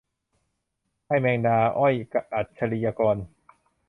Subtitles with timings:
[1.07, 1.93] ไอ้แมงดา- อ้อย
[2.35, 3.17] อัจฉริยกร